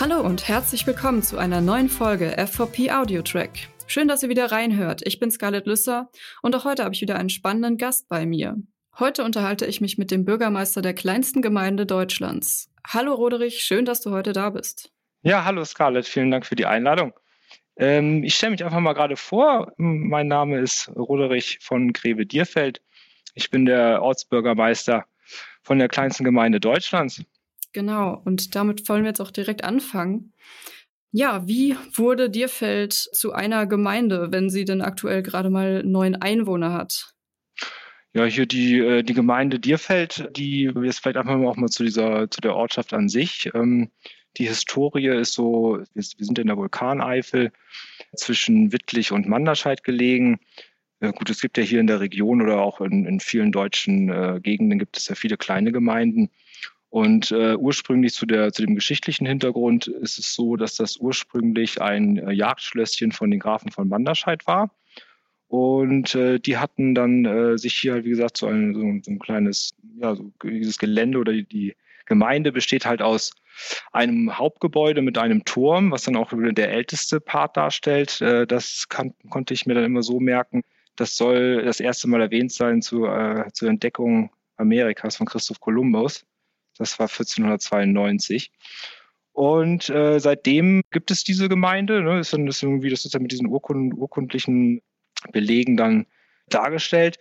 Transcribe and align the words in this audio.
Hallo 0.00 0.22
und 0.22 0.48
herzlich 0.48 0.86
willkommen 0.86 1.22
zu 1.22 1.36
einer 1.36 1.60
neuen 1.60 1.90
Folge 1.90 2.34
FVP 2.38 2.90
Audio 2.90 3.20
Track. 3.20 3.68
Schön, 3.86 4.08
dass 4.08 4.22
ihr 4.22 4.30
wieder 4.30 4.50
reinhört. 4.50 5.06
Ich 5.06 5.20
bin 5.20 5.30
Scarlett 5.30 5.66
Lüsser 5.66 6.08
und 6.40 6.56
auch 6.56 6.64
heute 6.64 6.84
habe 6.84 6.94
ich 6.94 7.02
wieder 7.02 7.16
einen 7.16 7.28
spannenden 7.28 7.76
Gast 7.76 8.08
bei 8.08 8.24
mir. 8.24 8.56
Heute 8.98 9.22
unterhalte 9.24 9.66
ich 9.66 9.82
mich 9.82 9.98
mit 9.98 10.10
dem 10.10 10.24
Bürgermeister 10.24 10.80
der 10.80 10.94
kleinsten 10.94 11.42
Gemeinde 11.42 11.84
Deutschlands. 11.84 12.70
Hallo 12.86 13.12
Roderich, 13.12 13.62
schön, 13.62 13.84
dass 13.84 14.00
du 14.00 14.10
heute 14.10 14.32
da 14.32 14.48
bist. 14.48 14.90
Ja, 15.20 15.44
hallo 15.44 15.66
Scarlett, 15.66 16.08
vielen 16.08 16.30
Dank 16.30 16.46
für 16.46 16.56
die 16.56 16.64
Einladung. 16.64 17.12
Ähm, 17.76 18.24
ich 18.24 18.36
stelle 18.36 18.52
mich 18.52 18.64
einfach 18.64 18.80
mal 18.80 18.94
gerade 18.94 19.16
vor. 19.16 19.74
Mein 19.76 20.28
Name 20.28 20.60
ist 20.60 20.88
Roderich 20.96 21.58
von 21.60 21.92
Greve-Dierfeld. 21.92 22.80
Ich 23.34 23.50
bin 23.50 23.66
der 23.66 24.00
Ortsbürgermeister 24.00 25.04
von 25.62 25.78
der 25.78 25.88
kleinsten 25.88 26.24
Gemeinde 26.24 26.58
Deutschlands. 26.58 27.22
Genau, 27.72 28.20
und 28.24 28.54
damit 28.54 28.88
wollen 28.88 29.04
wir 29.04 29.10
jetzt 29.10 29.20
auch 29.20 29.30
direkt 29.30 29.64
anfangen. 29.64 30.32
Ja, 31.12 31.46
wie 31.46 31.76
wurde 31.94 32.30
Dierfeld 32.30 32.92
zu 32.92 33.32
einer 33.32 33.66
Gemeinde, 33.66 34.28
wenn 34.30 34.48
sie 34.48 34.64
denn 34.64 34.80
aktuell 34.80 35.22
gerade 35.22 35.50
mal 35.50 35.82
neun 35.82 36.14
Einwohner 36.16 36.72
hat? 36.72 37.14
Ja, 38.12 38.24
hier 38.24 38.46
die, 38.46 38.78
äh, 38.78 39.02
die 39.02 39.14
Gemeinde 39.14 39.60
Dierfeld, 39.60 40.28
die 40.36 40.70
jetzt 40.82 41.00
vielleicht 41.00 41.16
einfach 41.16 41.36
mal 41.36 41.46
auch 41.46 41.56
mal 41.56 41.68
zu 41.68 41.84
dieser, 41.84 42.30
zu 42.30 42.40
der 42.40 42.56
Ortschaft 42.56 42.92
an 42.92 43.08
sich. 43.08 43.50
Ähm, 43.54 43.90
die 44.36 44.48
Historie 44.48 45.08
ist 45.08 45.32
so, 45.32 45.80
wir, 45.94 46.02
sind 46.02 46.38
in 46.38 46.46
der 46.46 46.56
Vulkaneifel 46.56 47.52
zwischen 48.16 48.72
Wittlich 48.72 49.12
und 49.12 49.28
Manderscheid 49.28 49.84
gelegen. 49.84 50.40
Gut, 51.00 51.30
es 51.30 51.40
gibt 51.40 51.56
ja 51.56 51.64
hier 51.64 51.80
in 51.80 51.86
der 51.86 52.00
Region 52.00 52.42
oder 52.42 52.60
auch 52.60 52.80
in, 52.80 53.06
in 53.06 53.20
vielen 53.20 53.52
deutschen 53.52 54.10
äh, 54.10 54.38
Gegenden 54.42 54.78
gibt 54.78 54.98
es 54.98 55.08
ja 55.08 55.14
viele 55.14 55.36
kleine 55.36 55.72
Gemeinden. 55.72 56.30
Und 56.90 57.30
äh, 57.30 57.54
ursprünglich 57.54 58.14
zu, 58.14 58.26
der, 58.26 58.52
zu 58.52 58.66
dem 58.66 58.74
geschichtlichen 58.74 59.24
Hintergrund 59.24 59.86
ist 59.86 60.18
es 60.18 60.34
so, 60.34 60.56
dass 60.56 60.74
das 60.74 60.96
ursprünglich 60.96 61.80
ein 61.80 62.18
äh, 62.18 62.32
Jagdschlösschen 62.32 63.12
von 63.12 63.30
den 63.30 63.38
Grafen 63.38 63.70
von 63.70 63.88
Manderscheid 63.88 64.44
war. 64.48 64.70
Und 65.46 66.14
äh, 66.16 66.40
die 66.40 66.58
hatten 66.58 66.94
dann 66.94 67.24
äh, 67.24 67.58
sich 67.58 67.74
hier 67.74 67.92
halt, 67.92 68.04
wie 68.04 68.10
gesagt, 68.10 68.36
so 68.36 68.46
ein, 68.46 68.74
so, 68.74 68.80
so 69.02 69.10
ein 69.12 69.18
kleines, 69.20 69.74
ja, 70.00 70.16
so 70.16 70.32
dieses 70.42 70.78
Gelände 70.78 71.18
oder 71.18 71.32
die, 71.32 71.44
die 71.44 71.76
Gemeinde 72.06 72.50
besteht 72.50 72.86
halt 72.86 73.02
aus 73.02 73.32
einem 73.92 74.36
Hauptgebäude 74.36 75.00
mit 75.00 75.16
einem 75.16 75.44
Turm, 75.44 75.92
was 75.92 76.02
dann 76.02 76.16
auch 76.16 76.32
der 76.32 76.72
älteste 76.72 77.20
Part 77.20 77.56
darstellt. 77.56 78.20
Äh, 78.20 78.48
das 78.48 78.86
kann, 78.88 79.14
konnte 79.28 79.54
ich 79.54 79.64
mir 79.64 79.74
dann 79.74 79.84
immer 79.84 80.02
so 80.02 80.18
merken. 80.18 80.62
Das 80.96 81.16
soll 81.16 81.64
das 81.64 81.78
erste 81.78 82.08
Mal 82.08 82.20
erwähnt 82.20 82.52
sein 82.52 82.82
zu, 82.82 83.06
äh, 83.06 83.44
zur 83.52 83.68
Entdeckung 83.68 84.30
Amerikas 84.56 85.16
von 85.16 85.26
Christoph 85.26 85.60
Kolumbus. 85.60 86.26
Das 86.80 86.98
war 86.98 87.08
1492. 87.08 88.50
Und 89.32 89.90
äh, 89.90 90.18
seitdem 90.18 90.82
gibt 90.90 91.10
es 91.10 91.24
diese 91.24 91.48
Gemeinde. 91.48 92.02
Ne? 92.02 92.20
Ist 92.20 92.32
dann 92.32 92.46
das 92.46 92.62
irgendwie, 92.62 92.88
das 92.88 93.04
ist 93.04 93.14
dann 93.14 93.22
mit 93.22 93.32
diesen 93.32 93.46
Urkund, 93.46 93.94
urkundlichen 93.94 94.80
Belegen 95.30 95.76
dann 95.76 96.06
dargestellt. 96.48 97.18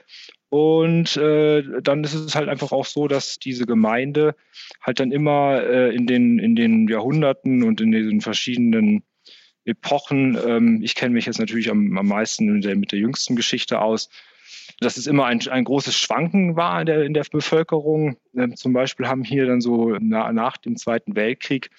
Und 0.47 1.17
äh, 1.17 1.61
dann 1.81 2.03
ist 2.03 2.13
es 2.13 2.35
halt 2.35 2.47
einfach 2.47 2.71
auch 2.71 2.85
so, 2.85 3.07
dass 3.07 3.37
diese 3.37 3.65
Gemeinde 3.65 4.35
halt 4.81 4.99
dann 4.99 5.11
immer 5.11 5.61
äh, 5.61 5.93
in, 5.93 6.07
den, 6.07 6.39
in 6.39 6.55
den 6.55 6.87
Jahrhunderten 6.87 7.63
und 7.63 7.81
in 7.81 7.91
diesen 7.91 8.21
verschiedenen 8.21 9.03
Epochen, 9.65 10.39
ähm, 10.43 10.79
ich 10.81 10.95
kenne 10.95 11.13
mich 11.13 11.25
jetzt 11.25 11.37
natürlich 11.37 11.69
am, 11.69 11.97
am 11.97 12.07
meisten 12.07 12.45
mit 12.45 12.63
der, 12.63 12.77
mit 12.77 12.93
der 12.93 12.99
jüngsten 12.99 13.35
Geschichte 13.35 13.81
aus, 13.81 14.09
dass 14.79 14.97
es 14.97 15.07
immer 15.07 15.25
ein, 15.25 15.45
ein 15.47 15.63
großes 15.63 15.95
Schwanken 15.95 16.55
war 16.55 16.79
in 16.79 16.85
der, 16.85 17.03
in 17.03 17.13
der 17.13 17.25
Bevölkerung. 17.29 18.17
Ähm, 18.35 18.55
zum 18.55 18.73
Beispiel 18.73 19.07
haben 19.07 19.23
hier 19.23 19.45
dann 19.45 19.61
so 19.61 19.95
na, 19.99 20.31
nach 20.31 20.57
dem 20.57 20.77
Zweiten 20.77 21.15
Weltkrieg, 21.15 21.69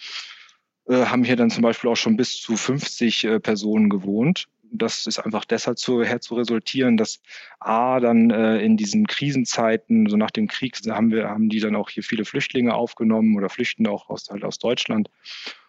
äh, 0.88 1.06
haben 1.06 1.24
hier 1.24 1.36
dann 1.36 1.50
zum 1.50 1.62
Beispiel 1.62 1.90
auch 1.90 1.96
schon 1.96 2.16
bis 2.16 2.36
zu 2.40 2.56
50 2.56 3.24
äh, 3.24 3.40
Personen 3.40 3.88
gewohnt 3.88 4.48
das 4.72 5.06
ist 5.06 5.18
einfach 5.18 5.44
deshalb 5.44 5.78
zu, 5.78 6.02
her 6.02 6.20
zu 6.20 6.36
resultieren, 6.36 6.96
dass 6.96 7.20
A, 7.58 8.00
dann 8.00 8.30
äh, 8.30 8.58
in 8.58 8.76
diesen 8.76 9.06
Krisenzeiten, 9.06 10.08
so 10.08 10.16
nach 10.16 10.30
dem 10.30 10.46
Krieg, 10.48 10.78
haben 10.88 11.10
wir, 11.10 11.28
haben 11.28 11.48
die 11.48 11.60
dann 11.60 11.76
auch 11.76 11.90
hier 11.90 12.02
viele 12.02 12.24
Flüchtlinge 12.24 12.74
aufgenommen 12.74 13.36
oder 13.36 13.48
flüchten 13.48 13.86
auch 13.86 14.08
aus, 14.08 14.28
halt 14.30 14.44
aus 14.44 14.58
Deutschland, 14.58 15.10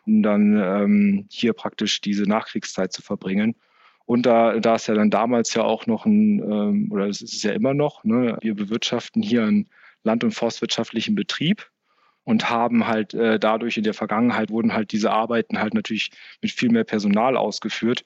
um 0.05 0.23
dann 0.23 0.57
ähm, 0.57 1.25
hier 1.29 1.53
praktisch 1.53 2.01
diese 2.01 2.23
Nachkriegszeit 2.23 2.93
zu 2.93 3.01
verbringen. 3.01 3.55
Und 4.11 4.25
da, 4.25 4.59
da 4.59 4.75
ist 4.75 4.87
ja 4.87 4.93
dann 4.93 5.09
damals 5.09 5.53
ja 5.53 5.63
auch 5.63 5.87
noch 5.87 6.05
ein, 6.05 6.39
ähm, 6.39 6.91
oder 6.91 7.07
es 7.07 7.21
ist 7.21 7.43
ja 7.43 7.53
immer 7.53 7.73
noch, 7.73 8.03
ne, 8.03 8.37
wir 8.41 8.55
bewirtschaften 8.55 9.21
hier 9.21 9.43
einen 9.43 9.69
land- 10.03 10.25
und 10.25 10.33
forstwirtschaftlichen 10.33 11.15
Betrieb 11.15 11.71
und 12.25 12.49
haben 12.49 12.87
halt 12.87 13.13
äh, 13.13 13.39
dadurch 13.39 13.77
in 13.77 13.85
der 13.85 13.93
Vergangenheit 13.93 14.49
wurden 14.49 14.73
halt 14.73 14.91
diese 14.91 15.11
Arbeiten 15.11 15.59
halt 15.59 15.73
natürlich 15.73 16.11
mit 16.41 16.51
viel 16.51 16.71
mehr 16.71 16.83
Personal 16.83 17.37
ausgeführt. 17.37 18.03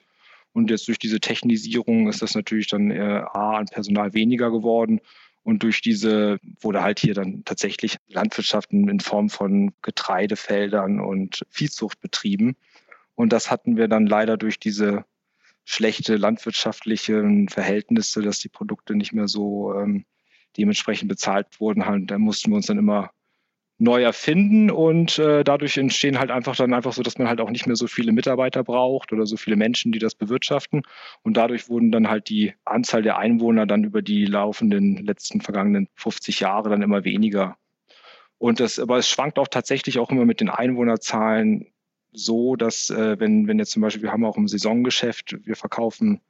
Und 0.52 0.70
jetzt 0.70 0.86
durch 0.86 1.00
diese 1.00 1.18
Technisierung 1.18 2.08
ist 2.08 2.22
das 2.22 2.36
natürlich 2.36 2.68
dann 2.68 2.92
äh, 2.92 3.24
A 3.32 3.56
an 3.56 3.66
Personal 3.66 4.14
weniger 4.14 4.52
geworden. 4.52 5.00
Und 5.42 5.64
durch 5.64 5.80
diese 5.80 6.38
wurde 6.60 6.84
halt 6.84 7.00
hier 7.00 7.14
dann 7.14 7.42
tatsächlich 7.44 7.96
Landwirtschaften 8.06 8.88
in 8.88 9.00
Form 9.00 9.28
von 9.28 9.72
Getreidefeldern 9.82 11.00
und 11.00 11.44
Viehzucht 11.50 12.00
betrieben. 12.00 12.54
Und 13.16 13.32
das 13.32 13.50
hatten 13.50 13.76
wir 13.76 13.88
dann 13.88 14.06
leider 14.06 14.36
durch 14.36 14.60
diese 14.60 15.04
schlechte 15.66 16.16
landwirtschaftlichen 16.16 17.48
Verhältnisse, 17.48 18.22
dass 18.22 18.38
die 18.38 18.48
Produkte 18.48 18.94
nicht 18.94 19.12
mehr 19.12 19.28
so 19.28 19.74
ähm, 19.74 20.06
dementsprechend 20.56 21.08
bezahlt 21.08 21.60
wurden. 21.60 21.84
Halt, 21.84 22.10
da 22.10 22.18
mussten 22.18 22.50
wir 22.52 22.56
uns 22.56 22.66
dann 22.66 22.78
immer 22.78 23.10
neu 23.78 24.02
erfinden 24.02 24.70
und 24.70 25.18
äh, 25.18 25.44
dadurch 25.44 25.76
entstehen 25.76 26.18
halt 26.18 26.30
einfach 26.30 26.56
dann 26.56 26.72
einfach 26.72 26.94
so, 26.94 27.02
dass 27.02 27.18
man 27.18 27.28
halt 27.28 27.40
auch 27.40 27.50
nicht 27.50 27.66
mehr 27.66 27.76
so 27.76 27.88
viele 27.88 28.12
Mitarbeiter 28.12 28.64
braucht 28.64 29.12
oder 29.12 29.26
so 29.26 29.36
viele 29.36 29.56
Menschen, 29.56 29.92
die 29.92 29.98
das 29.98 30.14
bewirtschaften 30.14 30.82
und 31.22 31.36
dadurch 31.36 31.68
wurden 31.68 31.92
dann 31.92 32.08
halt 32.08 32.30
die 32.30 32.54
Anzahl 32.64 33.02
der 33.02 33.18
Einwohner 33.18 33.66
dann 33.66 33.84
über 33.84 34.00
die 34.00 34.24
laufenden 34.24 35.04
letzten 35.04 35.42
vergangenen 35.42 35.88
50 35.94 36.40
Jahre 36.40 36.70
dann 36.70 36.80
immer 36.80 37.04
weniger. 37.04 37.58
Und 38.38 38.60
das, 38.60 38.78
aber 38.78 38.96
es 38.96 39.10
schwankt 39.10 39.38
auch 39.38 39.48
tatsächlich 39.48 39.98
auch 39.98 40.10
immer 40.10 40.24
mit 40.24 40.40
den 40.40 40.48
Einwohnerzahlen 40.48 41.66
so, 42.16 42.56
dass 42.56 42.90
äh, 42.90 43.18
wenn, 43.20 43.46
wenn 43.46 43.58
jetzt 43.58 43.72
zum 43.72 43.82
Beispiel, 43.82 44.02
wir 44.02 44.12
haben 44.12 44.24
auch 44.24 44.36
im 44.36 44.48
Saisongeschäft, 44.48 45.36
wir 45.46 45.56
verkaufen 45.56 46.20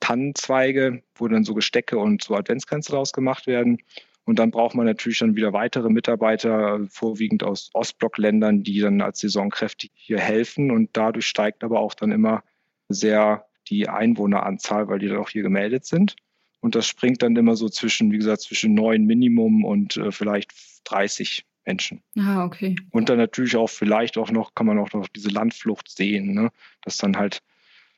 Tannenzweige, 0.00 1.02
wo 1.14 1.28
dann 1.28 1.44
so 1.44 1.54
Gestecke 1.54 1.98
und 1.98 2.22
so 2.22 2.34
Adventskränze 2.34 2.92
draus 2.92 3.12
gemacht 3.12 3.46
werden. 3.46 3.78
Und 4.24 4.38
dann 4.38 4.50
braucht 4.50 4.74
man 4.74 4.86
natürlich 4.86 5.20
dann 5.20 5.36
wieder 5.36 5.52
weitere 5.52 5.88
Mitarbeiter, 5.88 6.80
vorwiegend 6.88 7.44
aus 7.44 7.70
Ostblockländern, 7.74 8.62
die 8.62 8.80
dann 8.80 9.00
als 9.00 9.20
Saisonkräfte 9.20 9.88
hier 9.94 10.18
helfen. 10.18 10.70
Und 10.70 10.90
dadurch 10.94 11.26
steigt 11.26 11.62
aber 11.62 11.80
auch 11.80 11.94
dann 11.94 12.12
immer 12.12 12.42
sehr 12.88 13.46
die 13.68 13.88
Einwohneranzahl, 13.88 14.88
weil 14.88 14.98
die 14.98 15.08
dann 15.08 15.18
auch 15.18 15.30
hier 15.30 15.42
gemeldet 15.42 15.86
sind. 15.86 16.16
Und 16.60 16.74
das 16.74 16.86
springt 16.86 17.22
dann 17.22 17.36
immer 17.36 17.54
so 17.54 17.68
zwischen, 17.68 18.10
wie 18.10 18.18
gesagt, 18.18 18.42
zwischen 18.42 18.74
neun 18.74 19.04
Minimum 19.04 19.64
und 19.64 19.96
äh, 19.96 20.10
vielleicht 20.10 20.52
30 20.84 21.44
Menschen. 21.66 22.02
Ah, 22.16 22.44
okay. 22.44 22.76
Und 22.90 23.08
dann 23.08 23.18
natürlich 23.18 23.56
auch 23.56 23.68
vielleicht 23.68 24.16
auch 24.16 24.30
noch, 24.30 24.54
kann 24.54 24.66
man 24.66 24.78
auch 24.78 24.92
noch 24.92 25.08
diese 25.08 25.28
Landflucht 25.28 25.90
sehen, 25.90 26.32
ne? 26.32 26.50
dass 26.82 26.96
dann 26.96 27.16
halt 27.16 27.42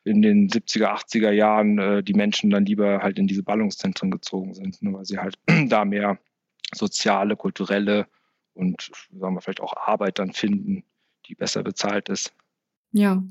in 0.05 0.23
den 0.23 0.49
70er, 0.49 0.87
80er 0.87 1.31
Jahren 1.31 1.79
äh, 1.79 2.03
die 2.03 2.15
Menschen 2.15 2.51
dann 2.51 2.65
lieber 2.65 3.01
halt 3.03 3.19
in 3.19 3.27
diese 3.27 3.43
Ballungszentren 3.43 4.11
gezogen 4.11 4.55
sind, 4.55 4.83
ne, 4.83 4.93
weil 4.93 5.05
sie 5.05 5.19
halt 5.19 5.39
da 5.69 5.85
mehr 5.85 6.19
soziale, 6.75 7.37
kulturelle 7.37 8.07
und 8.55 8.91
sagen 9.13 9.35
wir 9.35 9.41
vielleicht 9.41 9.61
auch 9.61 9.77
Arbeit 9.77 10.19
dann 10.19 10.33
finden, 10.33 10.85
die 11.27 11.35
besser 11.35 11.63
bezahlt 11.63 12.09
ist. 12.09 12.33
Ja. 12.93 13.23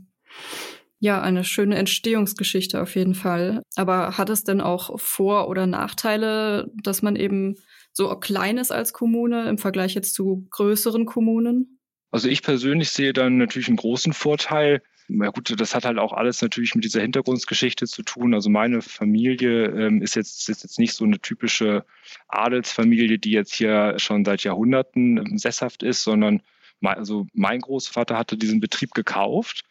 Ja, 0.99 1.21
eine 1.21 1.43
schöne 1.43 1.75
Entstehungsgeschichte 1.75 2.81
auf 2.81 2.95
jeden 2.95 3.13
Fall. 3.13 3.61
Aber 3.75 4.17
hat 4.17 4.29
es 4.29 4.43
denn 4.43 4.61
auch 4.61 4.99
Vor- 4.99 5.47
oder 5.47 5.67
Nachteile, 5.67 6.71
dass 6.81 7.03
man 7.03 7.15
eben 7.15 7.55
so 7.97 8.15
klein 8.15 8.57
ist 8.57 8.71
als 8.71 8.93
Kommune 8.93 9.49
im 9.49 9.57
Vergleich 9.57 9.95
jetzt 9.95 10.13
zu 10.13 10.47
größeren 10.51 11.05
Kommunen? 11.05 11.79
Also 12.11 12.29
ich 12.29 12.43
persönlich 12.43 12.91
sehe 12.91 13.11
dann 13.11 13.37
natürlich 13.37 13.67
einen 13.67 13.77
großen 13.77 14.13
Vorteil, 14.13 14.81
ja 15.09 15.29
gut, 15.29 15.59
das 15.59 15.73
hat 15.73 15.85
halt 15.85 15.97
auch 15.97 16.13
alles 16.13 16.41
natürlich 16.41 16.75
mit 16.75 16.83
dieser 16.83 17.01
Hintergrundgeschichte 17.01 17.87
zu 17.87 18.03
tun. 18.03 18.33
Also 18.33 18.49
meine 18.49 18.81
Familie 18.81 19.65
ähm, 19.65 20.01
ist, 20.01 20.15
jetzt, 20.15 20.47
ist 20.47 20.63
jetzt 20.63 20.79
nicht 20.79 20.93
so 20.93 21.05
eine 21.05 21.19
typische 21.19 21.85
Adelsfamilie, 22.27 23.17
die 23.17 23.31
jetzt 23.31 23.55
hier 23.55 23.95
schon 23.97 24.23
seit 24.25 24.43
Jahrhunderten 24.43 25.17
ähm, 25.17 25.37
sesshaft 25.37 25.81
ist, 25.81 26.03
sondern 26.03 26.43
mein, 26.81 26.97
also 26.97 27.25
mein 27.33 27.61
Großvater 27.61 28.17
hatte 28.17 28.37
diesen 28.37 28.59
Betrieb 28.59 28.93
gekauft, 28.93 29.63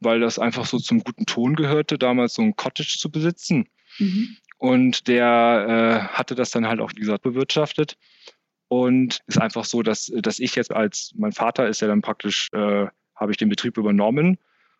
weil 0.00 0.20
das 0.20 0.38
einfach 0.38 0.64
so 0.64 0.78
zum 0.78 1.04
guten 1.04 1.26
Ton 1.26 1.56
gehörte, 1.56 1.98
damals 1.98 2.34
so 2.34 2.42
ein 2.42 2.56
Cottage 2.56 2.96
zu 2.98 3.10
besitzen. 3.10 3.68
Mhm. 3.98 4.36
Und 4.58 5.08
der 5.08 6.08
äh, 6.08 6.14
hatte 6.14 6.34
das 6.34 6.50
dann 6.50 6.66
halt 6.66 6.80
auch, 6.80 6.90
wie 6.94 7.00
gesagt, 7.00 7.22
bewirtschaftet. 7.22 7.96
Und 8.68 9.20
ist 9.26 9.40
einfach 9.40 9.64
so, 9.64 9.82
dass, 9.82 10.10
dass 10.16 10.38
ich 10.38 10.56
jetzt 10.56 10.72
als, 10.72 11.12
mein 11.16 11.32
Vater 11.32 11.68
ist 11.68 11.80
ja 11.80 11.88
dann 11.88 12.02
praktisch, 12.02 12.48
äh, 12.52 12.86
habe 13.14 13.30
ich 13.30 13.36
den 13.36 13.48
Betrieb 13.48 13.76
übernommen 13.76 14.38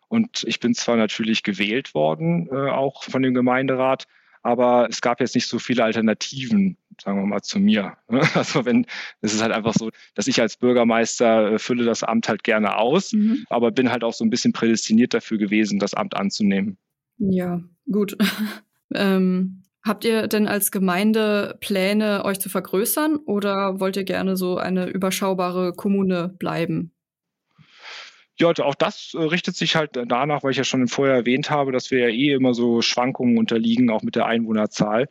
und 0.09 0.43
ich 0.45 0.59
bin 0.59 0.73
zwar 0.73 0.97
natürlich 0.97 1.41
gewählt 1.41 1.93
worden, 1.93 2.49
äh, 2.51 2.69
auch 2.69 3.03
von 3.03 3.23
dem 3.23 3.33
Gemeinderat, 3.33 4.05
aber 4.43 4.87
es 4.89 5.01
gab 5.01 5.21
jetzt 5.21 5.35
nicht 5.35 5.47
so 5.47 5.57
viele 5.57 5.85
Alternativen 5.85 6.77
sagen 7.01 7.19
wir 7.19 7.25
mal, 7.25 7.41
zu 7.41 7.59
mir. 7.59 7.97
Also 8.35 8.65
wenn, 8.65 8.85
es 9.21 9.33
ist 9.33 9.41
halt 9.41 9.51
einfach 9.51 9.73
so, 9.73 9.91
dass 10.15 10.27
ich 10.27 10.41
als 10.41 10.57
Bürgermeister 10.57 11.53
äh, 11.53 11.59
fülle 11.59 11.85
das 11.85 12.03
Amt 12.03 12.27
halt 12.29 12.43
gerne 12.43 12.77
aus, 12.77 13.13
mhm. 13.13 13.45
aber 13.49 13.71
bin 13.71 13.91
halt 13.91 14.03
auch 14.03 14.13
so 14.13 14.23
ein 14.23 14.29
bisschen 14.29 14.53
prädestiniert 14.53 15.13
dafür 15.13 15.37
gewesen, 15.37 15.79
das 15.79 15.93
Amt 15.93 16.15
anzunehmen. 16.15 16.77
Ja, 17.17 17.61
gut. 17.91 18.17
ähm, 18.93 19.63
habt 19.87 20.05
ihr 20.05 20.27
denn 20.27 20.47
als 20.47 20.71
Gemeinde 20.71 21.57
Pläne, 21.59 22.23
euch 22.25 22.39
zu 22.39 22.49
vergrößern 22.49 23.17
oder 23.17 23.79
wollt 23.79 23.97
ihr 23.97 24.03
gerne 24.03 24.37
so 24.37 24.57
eine 24.57 24.87
überschaubare 24.87 25.73
Kommune 25.73 26.35
bleiben? 26.37 26.91
Ja, 28.39 28.51
auch 28.59 28.75
das 28.75 29.15
äh, 29.15 29.23
richtet 29.23 29.55
sich 29.55 29.75
halt 29.75 29.91
danach, 29.93 30.43
weil 30.43 30.51
ich 30.51 30.57
ja 30.57 30.63
schon 30.63 30.87
vorher 30.87 31.15
erwähnt 31.15 31.49
habe, 31.49 31.71
dass 31.71 31.89
wir 31.89 31.99
ja 31.99 32.09
eh 32.09 32.33
immer 32.33 32.53
so 32.53 32.81
Schwankungen 32.81 33.37
unterliegen, 33.37 33.89
auch 33.89 34.03
mit 34.03 34.15
der 34.15 34.27
Einwohnerzahl. 34.27 35.09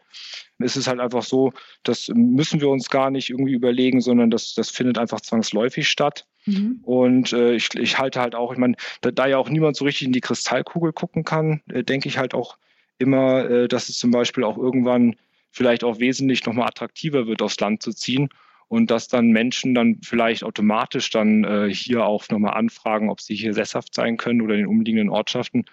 Es 0.58 0.76
ist 0.76 0.86
halt 0.86 1.00
einfach 1.00 1.24
so, 1.24 1.52
das 1.82 2.08
müssen 2.14 2.60
wir 2.60 2.68
uns 2.68 2.88
gar 2.88 3.10
nicht 3.10 3.30
irgendwie 3.30 3.52
überlegen, 3.52 4.00
sondern 4.00 4.30
das, 4.30 4.54
das 4.54 4.70
findet 4.70 4.96
einfach 4.96 5.20
zwangsläufig 5.20 5.88
statt. 5.88 6.26
Mhm. 6.46 6.80
Und 6.82 7.32
äh, 7.32 7.54
ich, 7.54 7.74
ich 7.74 7.98
halte 7.98 8.20
halt 8.20 8.36
auch, 8.36 8.52
ich 8.52 8.58
meine, 8.58 8.76
da, 9.00 9.10
da, 9.10 9.26
ja 9.26 9.38
auch 9.38 9.50
niemand 9.50 9.76
so 9.76 9.84
richtig 9.84 10.06
in 10.06 10.12
die 10.12 10.20
Kristallkugel 10.20 10.92
gucken 10.92 11.24
kann, 11.24 11.62
äh, 11.68 11.82
denke 11.82 12.08
ich 12.08 12.18
halt 12.18 12.32
auch 12.32 12.56
immer, 12.98 13.48
äh, 13.48 13.68
dass 13.68 13.88
es 13.88 13.98
zum 13.98 14.10
Beispiel 14.10 14.44
auch 14.44 14.58
irgendwann 14.58 15.16
vielleicht 15.50 15.84
auch 15.84 15.98
wesentlich 15.98 16.44
nochmal 16.44 16.68
attraktiver 16.68 17.26
wird, 17.26 17.42
aufs 17.42 17.58
Land 17.60 17.82
zu 17.82 17.92
ziehen 17.92 18.28
und 18.68 18.90
dass 18.90 19.08
dann 19.08 19.28
Menschen 19.28 19.74
dann 19.74 20.00
vielleicht 20.02 20.44
automatisch 20.44 21.10
dann 21.10 21.44
äh, 21.44 21.72
hier 21.72 22.04
auch 22.04 22.28
nochmal 22.28 22.54
anfragen, 22.54 23.10
ob 23.10 23.20
sie 23.20 23.34
hier 23.34 23.54
sesshaft 23.54 23.94
sein 23.94 24.16
können 24.16 24.42
oder 24.42 24.54
in 24.54 24.60
den 24.60 24.68
umliegenden 24.68 25.08
Ortschaften, 25.08 25.64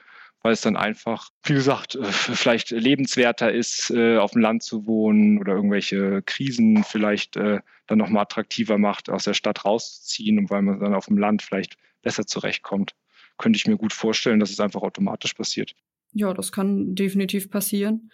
weil 0.41 0.53
es 0.53 0.61
dann 0.61 0.77
einfach, 0.77 1.29
wie 1.43 1.53
gesagt, 1.53 1.95
äh, 1.95 2.03
vielleicht 2.03 2.71
lebenswerter 2.71 3.51
ist, 3.51 3.89
äh, 3.89 4.17
auf 4.17 4.31
dem 4.31 4.41
Land 4.41 4.63
zu 4.63 4.85
wohnen 4.85 5.39
oder 5.39 5.53
irgendwelche 5.53 6.21
Krisen 6.21 6.83
vielleicht 6.83 7.35
äh, 7.35 7.59
dann 7.87 7.97
nochmal 7.97 8.23
attraktiver 8.23 8.77
macht, 8.77 9.09
aus 9.09 9.23
der 9.23 9.33
Stadt 9.33 9.65
rauszuziehen 9.65 10.37
und 10.37 10.49
weil 10.49 10.61
man 10.61 10.79
dann 10.79 10.93
auf 10.93 11.07
dem 11.07 11.17
Land 11.17 11.41
vielleicht 11.41 11.77
besser 12.01 12.27
zurechtkommt. 12.27 12.93
Könnte 13.37 13.57
ich 13.57 13.65
mir 13.65 13.77
gut 13.77 13.93
vorstellen, 13.93 14.39
dass 14.39 14.51
es 14.51 14.59
einfach 14.59 14.83
automatisch 14.83 15.33
passiert. 15.33 15.73
Ja, 16.13 16.33
das 16.33 16.51
kann 16.51 16.95
definitiv 16.95 17.49
passieren. 17.49 18.11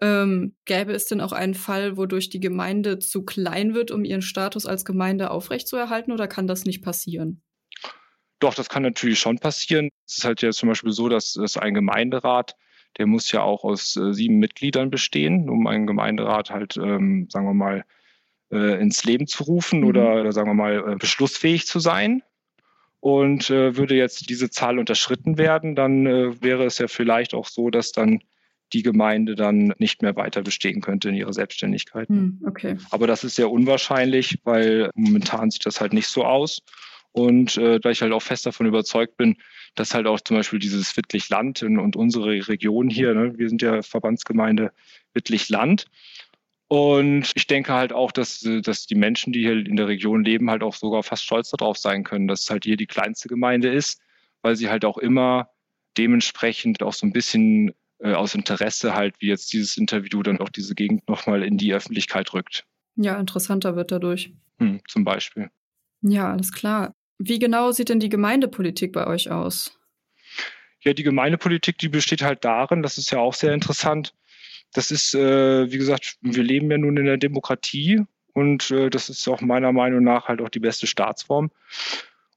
Ähm, 0.00 0.54
gäbe 0.64 0.92
es 0.92 1.06
denn 1.06 1.20
auch 1.20 1.32
einen 1.32 1.54
Fall, 1.54 1.96
wodurch 1.96 2.30
die 2.30 2.40
Gemeinde 2.40 2.98
zu 2.98 3.24
klein 3.24 3.74
wird, 3.74 3.90
um 3.90 4.04
ihren 4.04 4.22
Status 4.22 4.64
als 4.64 4.84
Gemeinde 4.84 5.30
aufrechtzuerhalten, 5.30 6.12
oder 6.12 6.26
kann 6.26 6.46
das 6.46 6.64
nicht 6.64 6.82
passieren? 6.82 7.42
Doch, 8.38 8.54
das 8.54 8.70
kann 8.70 8.82
natürlich 8.82 9.18
schon 9.18 9.38
passieren. 9.38 9.90
Es 10.06 10.18
ist 10.18 10.24
halt 10.24 10.40
ja 10.40 10.50
zum 10.50 10.70
Beispiel 10.70 10.92
so, 10.92 11.10
dass 11.10 11.36
es 11.36 11.58
ein 11.58 11.74
Gemeinderat, 11.74 12.56
der 12.96 13.06
muss 13.06 13.30
ja 13.30 13.42
auch 13.42 13.62
aus 13.64 13.96
äh, 13.96 14.14
sieben 14.14 14.38
Mitgliedern 14.38 14.90
bestehen, 14.90 15.50
um 15.50 15.66
einen 15.66 15.86
Gemeinderat 15.86 16.50
halt, 16.50 16.78
ähm, 16.78 17.28
sagen 17.30 17.46
wir 17.46 17.54
mal, 17.54 17.84
äh, 18.50 18.80
ins 18.80 19.04
Leben 19.04 19.26
zu 19.26 19.44
rufen 19.44 19.80
mhm. 19.80 19.86
oder, 19.86 20.20
oder, 20.20 20.32
sagen 20.32 20.48
wir 20.48 20.54
mal, 20.54 20.92
äh, 20.92 20.96
beschlussfähig 20.96 21.66
zu 21.66 21.78
sein. 21.78 22.22
Und 23.00 23.48
äh, 23.48 23.76
würde 23.76 23.94
jetzt 23.94 24.28
diese 24.28 24.50
Zahl 24.50 24.78
unterschritten 24.78 25.38
werden, 25.38 25.74
dann 25.74 26.06
äh, 26.06 26.42
wäre 26.42 26.64
es 26.64 26.78
ja 26.78 26.86
vielleicht 26.86 27.32
auch 27.32 27.46
so, 27.46 27.70
dass 27.70 27.92
dann 27.92 28.20
die 28.72 28.82
Gemeinde 28.82 29.34
dann 29.34 29.74
nicht 29.78 30.02
mehr 30.02 30.14
weiter 30.16 30.42
bestehen 30.42 30.80
könnte 30.80 31.08
in 31.08 31.14
ihrer 31.14 31.32
Selbstständigkeit. 31.32 32.08
Hm, 32.08 32.40
okay. 32.46 32.76
Aber 32.90 33.06
das 33.06 33.24
ist 33.24 33.36
sehr 33.36 33.50
unwahrscheinlich, 33.50 34.38
weil 34.44 34.90
momentan 34.94 35.50
sieht 35.50 35.66
das 35.66 35.80
halt 35.80 35.92
nicht 35.92 36.08
so 36.08 36.24
aus. 36.24 36.62
Und 37.12 37.56
äh, 37.56 37.80
da 37.80 37.90
ich 37.90 38.02
halt 38.02 38.12
auch 38.12 38.22
fest 38.22 38.46
davon 38.46 38.66
überzeugt 38.66 39.16
bin, 39.16 39.36
dass 39.74 39.94
halt 39.94 40.06
auch 40.06 40.20
zum 40.20 40.36
Beispiel 40.36 40.58
dieses 40.58 40.96
Wittlich-Land 40.96 41.62
und 41.62 41.96
unsere 41.96 42.48
Region 42.48 42.88
hier, 42.88 43.14
ne, 43.14 43.36
wir 43.36 43.48
sind 43.48 43.62
ja 43.62 43.82
Verbandsgemeinde 43.82 44.72
Wittlich-Land. 45.14 45.86
Und 46.72 47.32
ich 47.34 47.48
denke 47.48 47.72
halt 47.72 47.92
auch, 47.92 48.12
dass, 48.12 48.46
dass 48.62 48.86
die 48.86 48.94
Menschen, 48.94 49.32
die 49.32 49.40
hier 49.40 49.66
in 49.66 49.74
der 49.74 49.88
Region 49.88 50.24
leben, 50.24 50.48
halt 50.50 50.62
auch 50.62 50.76
sogar 50.76 51.02
fast 51.02 51.24
stolz 51.24 51.50
darauf 51.50 51.76
sein 51.76 52.04
können, 52.04 52.28
dass 52.28 52.42
es 52.42 52.50
halt 52.50 52.62
hier 52.62 52.76
die 52.76 52.86
kleinste 52.86 53.26
Gemeinde 53.26 53.72
ist, 53.72 54.00
weil 54.42 54.54
sie 54.54 54.70
halt 54.70 54.84
auch 54.84 54.96
immer 54.96 55.50
dementsprechend 55.98 56.80
auch 56.84 56.92
so 56.92 57.08
ein 57.08 57.12
bisschen 57.12 57.74
äh, 57.98 58.12
aus 58.12 58.36
Interesse 58.36 58.94
halt, 58.94 59.16
wie 59.18 59.26
jetzt 59.26 59.52
dieses 59.52 59.76
Interview 59.76 60.22
dann 60.22 60.38
auch 60.38 60.48
diese 60.48 60.76
Gegend 60.76 61.08
nochmal 61.08 61.42
in 61.42 61.58
die 61.58 61.74
Öffentlichkeit 61.74 62.32
rückt. 62.34 62.64
Ja, 62.94 63.18
interessanter 63.18 63.74
wird 63.74 63.90
dadurch. 63.90 64.32
Hm, 64.60 64.80
zum 64.86 65.02
Beispiel. 65.02 65.50
Ja, 66.02 66.30
alles 66.30 66.52
klar. 66.52 66.94
Wie 67.18 67.40
genau 67.40 67.72
sieht 67.72 67.88
denn 67.88 67.98
die 67.98 68.10
Gemeindepolitik 68.10 68.92
bei 68.92 69.08
euch 69.08 69.28
aus? 69.28 69.76
Ja, 70.82 70.92
die 70.92 71.02
Gemeindepolitik, 71.02 71.78
die 71.78 71.88
besteht 71.88 72.22
halt 72.22 72.44
darin, 72.44 72.84
das 72.84 72.96
ist 72.96 73.10
ja 73.10 73.18
auch 73.18 73.34
sehr 73.34 73.54
interessant. 73.54 74.14
Das 74.72 74.90
ist, 74.90 75.14
äh, 75.14 75.70
wie 75.70 75.78
gesagt, 75.78 76.16
wir 76.20 76.42
leben 76.42 76.70
ja 76.70 76.78
nun 76.78 76.96
in 76.96 77.06
der 77.06 77.16
Demokratie 77.16 78.02
und 78.32 78.70
äh, 78.70 78.90
das 78.90 79.08
ist 79.08 79.26
auch 79.28 79.40
meiner 79.40 79.72
Meinung 79.72 80.04
nach 80.04 80.28
halt 80.28 80.40
auch 80.40 80.48
die 80.48 80.60
beste 80.60 80.86
Staatsform. 80.86 81.50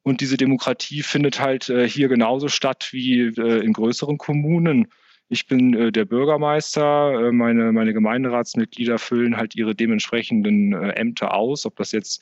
Und 0.04 0.20
diese 0.20 0.38
Demokratie 0.38 1.02
findet 1.02 1.40
halt 1.40 1.70
äh, 1.70 1.88
hier 1.88 2.10
genauso 2.10 2.50
statt 2.50 2.90
wie 2.92 3.22
äh, 3.22 3.64
in 3.64 3.74
größeren 3.74 4.18
Kommunen. 4.18 4.88
Ich 5.30 5.48
bin 5.48 5.74
äh, 5.74 5.92
der 5.92 6.06
Bürgermeister. 6.06 7.28
Äh, 7.28 7.32
meine, 7.32 7.72
meine 7.72 7.94
Gemeinderatsmitglieder 7.94 9.00
füllen 9.00 9.38
halt 9.38 9.56
ihre 9.56 9.76
dementsprechenden 9.76 10.74
äh, 10.74 10.90
Ämter 10.92 11.34
aus, 11.34 11.66
ob 11.66 11.78
das 11.78 11.94
jetzt 11.94 12.22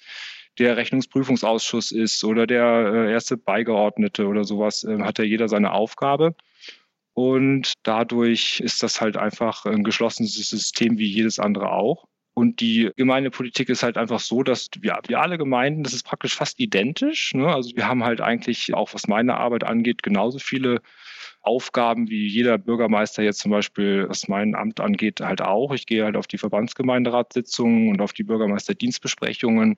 der 0.59 0.77
Rechnungsprüfungsausschuss 0.77 1.91
ist 1.91 2.23
oder 2.23 2.45
der 2.45 2.63
äh, 2.93 3.11
erste 3.11 3.37
Beigeordnete 3.37 4.27
oder 4.27 4.43
sowas, 4.43 4.85
hat 4.99 5.17
ja 5.17 5.23
jeder 5.23 5.47
seine 5.47 5.71
Aufgabe. 5.71 6.35
Und 7.13 7.73
dadurch 7.83 8.61
ist 8.61 8.83
das 8.83 9.01
halt 9.01 9.17
einfach 9.17 9.65
ein 9.65 9.83
geschlossenes 9.83 10.33
System 10.33 10.97
wie 10.97 11.07
jedes 11.07 11.39
andere 11.39 11.71
auch. 11.71 12.05
Und 12.33 12.61
die 12.61 12.89
Gemeindepolitik 12.95 13.67
ist 13.67 13.83
halt 13.83 13.97
einfach 13.97 14.21
so, 14.21 14.41
dass 14.41 14.69
wir, 14.79 14.97
wir 15.07 15.19
alle 15.19 15.37
Gemeinden, 15.37 15.83
das 15.83 15.93
ist 15.93 16.03
praktisch 16.03 16.35
fast 16.35 16.59
identisch. 16.59 17.33
Ne? 17.33 17.53
Also 17.53 17.75
wir 17.75 17.87
haben 17.87 18.05
halt 18.05 18.21
eigentlich 18.21 18.73
auch, 18.73 18.93
was 18.93 19.07
meine 19.07 19.35
Arbeit 19.35 19.65
angeht, 19.65 20.01
genauso 20.01 20.39
viele 20.39 20.81
Aufgaben 21.41 22.09
wie 22.09 22.27
jeder 22.27 22.57
Bürgermeister 22.57 23.21
jetzt 23.21 23.39
zum 23.39 23.51
Beispiel, 23.51 24.07
was 24.07 24.29
mein 24.29 24.55
Amt 24.55 24.79
angeht, 24.79 25.19
halt 25.19 25.41
auch. 25.41 25.73
Ich 25.73 25.85
gehe 25.85 26.05
halt 26.05 26.15
auf 26.15 26.27
die 26.27 26.37
Verbandsgemeinderatssitzungen 26.37 27.89
und 27.89 28.01
auf 28.01 28.13
die 28.13 28.23
Bürgermeisterdienstbesprechungen 28.23 29.75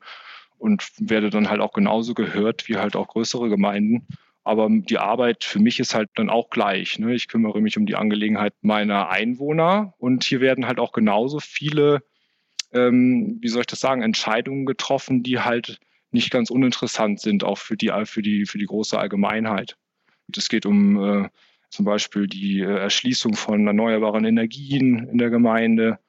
und 0.57 0.87
werde 0.99 1.31
dann 1.31 1.49
halt 1.49 1.61
auch 1.61 1.73
genauso 1.73 2.13
gehört 2.13 2.67
wie 2.67 2.77
halt 2.77 2.95
auch 2.95 3.07
größere 3.07 3.49
Gemeinden. 3.49 4.07
Aber 4.43 4.67
die 4.69 4.97
Arbeit 4.97 5.43
für 5.43 5.59
mich 5.59 5.79
ist 5.79 5.95
halt 5.95 6.09
dann 6.15 6.29
auch 6.29 6.49
gleich. 6.49 6.99
Ne? 6.99 7.13
Ich 7.13 7.27
kümmere 7.27 7.61
mich 7.61 7.77
um 7.77 7.85
die 7.85 7.95
Angelegenheit 7.95 8.53
meiner 8.61 9.09
Einwohner 9.09 9.93
und 9.97 10.23
hier 10.23 10.41
werden 10.41 10.67
halt 10.67 10.79
auch 10.79 10.91
genauso 10.91 11.39
viele, 11.39 12.03
ähm, 12.73 13.37
wie 13.41 13.47
soll 13.47 13.61
ich 13.61 13.67
das 13.67 13.79
sagen, 13.79 14.01
Entscheidungen 14.01 14.65
getroffen, 14.65 15.23
die 15.23 15.39
halt 15.39 15.79
nicht 16.11 16.29
ganz 16.29 16.49
uninteressant 16.49 17.21
sind, 17.21 17.43
auch 17.43 17.57
für 17.57 17.77
die, 17.77 17.91
für 18.05 18.21
die, 18.21 18.45
für 18.45 18.57
die 18.57 18.65
große 18.65 18.97
Allgemeinheit. 18.99 19.77
Es 20.35 20.49
geht 20.49 20.65
um 20.65 21.23
äh, 21.23 21.29
zum 21.69 21.85
Beispiel 21.85 22.27
die 22.27 22.59
äh, 22.59 22.65
Erschließung 22.65 23.35
von 23.35 23.65
erneuerbaren 23.65 24.25
Energien 24.25 25.07
in 25.09 25.17
der 25.17 25.29
Gemeinde, 25.29 25.99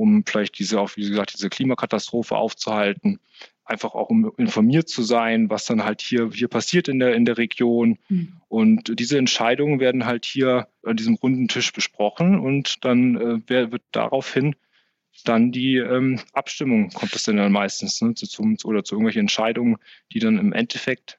um 0.00 0.24
vielleicht 0.24 0.58
diese 0.58 0.80
auch, 0.80 0.96
wie 0.96 1.06
gesagt, 1.06 1.34
diese 1.34 1.50
Klimakatastrophe 1.50 2.34
aufzuhalten. 2.34 3.20
Einfach 3.66 3.94
auch 3.94 4.08
um 4.08 4.32
informiert 4.38 4.88
zu 4.88 5.02
sein, 5.02 5.50
was 5.50 5.66
dann 5.66 5.84
halt 5.84 6.00
hier, 6.00 6.30
hier 6.32 6.48
passiert 6.48 6.88
in 6.88 6.98
der, 6.98 7.14
in 7.14 7.26
der 7.26 7.36
Region. 7.36 7.98
Mhm. 8.08 8.40
Und 8.48 8.98
diese 8.98 9.18
Entscheidungen 9.18 9.78
werden 9.78 10.06
halt 10.06 10.24
hier 10.24 10.68
an 10.84 10.96
diesem 10.96 11.16
runden 11.16 11.48
Tisch 11.48 11.74
besprochen 11.74 12.40
und 12.40 12.82
dann 12.84 13.44
äh, 13.46 13.70
wird 13.70 13.82
daraufhin 13.92 14.56
dann 15.24 15.52
die 15.52 15.76
ähm, 15.76 16.18
Abstimmung, 16.32 16.88
kommt 16.88 17.26
denn 17.26 17.36
dann 17.36 17.52
meistens, 17.52 18.00
ne, 18.00 18.14
zu, 18.14 18.26
zum, 18.26 18.56
oder 18.64 18.82
zu 18.84 18.94
irgendwelchen 18.94 19.20
Entscheidungen, 19.20 19.76
die 20.14 20.18
dann 20.18 20.38
im 20.38 20.54
Endeffekt 20.54 21.18